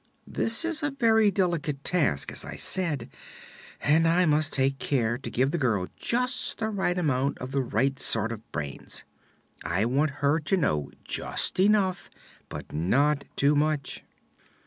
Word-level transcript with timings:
This 0.25 0.65
is 0.65 0.81
a 0.81 0.89
very 0.89 1.29
delicate 1.29 1.83
task, 1.83 2.31
as 2.31 2.43
I 2.43 2.55
said, 2.55 3.07
and 3.81 4.07
I 4.07 4.25
must 4.25 4.51
take 4.51 4.79
care 4.79 5.15
to 5.19 5.29
give 5.29 5.51
the 5.51 5.59
girl 5.59 5.89
just 5.95 6.57
the 6.57 6.71
right 6.71 6.95
quantity 6.97 7.37
of 7.39 7.51
the 7.51 7.61
right 7.61 7.99
sort 7.99 8.31
of 8.31 8.51
brains. 8.51 9.03
I 9.63 9.85
want 9.85 10.09
her 10.25 10.39
to 10.39 10.57
know 10.57 10.89
just 11.03 11.59
enough, 11.59 12.09
but 12.49 12.73
not 12.73 13.25
too 13.35 13.55
much." 13.55 14.03